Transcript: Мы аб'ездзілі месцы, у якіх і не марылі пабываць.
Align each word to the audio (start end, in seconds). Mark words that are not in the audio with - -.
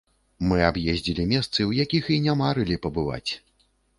Мы 0.51 0.61
аб'ездзілі 0.69 1.25
месцы, 1.33 1.67
у 1.71 1.75
якіх 1.83 2.09
і 2.17 2.19
не 2.27 2.33
марылі 2.41 2.81
пабываць. 2.87 3.31